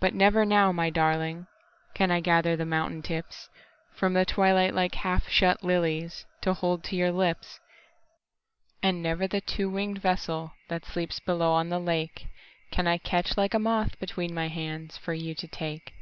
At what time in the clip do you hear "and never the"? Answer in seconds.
8.82-9.40